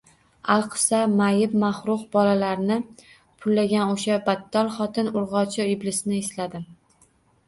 [0.51, 2.77] Alqissa, mayib-mahruh bolalarini
[3.43, 6.65] pullagan o`sha battol xotin, urg`ochi iblisni esladim